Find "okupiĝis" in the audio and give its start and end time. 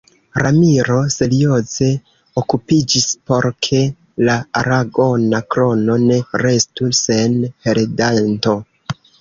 2.41-3.05